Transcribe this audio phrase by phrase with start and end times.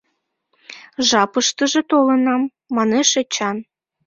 [1.09, 3.57] —Жапыштыже толынат,— манеш Эчан.